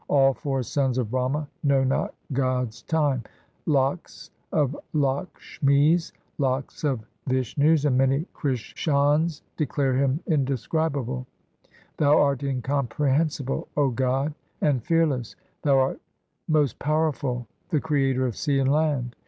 [0.07, 3.23] All four sons of Brahma know not God's time.
[3.67, 11.27] Lakhs of Lakshmis, lakhs of Vishnus, and many Krishans declare Him indescribable.
[11.97, 16.01] Thou art incomprehensible, O God, and fearless; Thou art
[16.47, 19.15] most powerful, the Creator of sea and land.